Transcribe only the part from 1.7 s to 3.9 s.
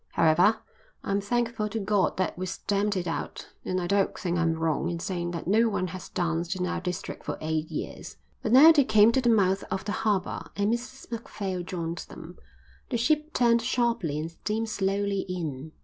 God that we stamped it out, and I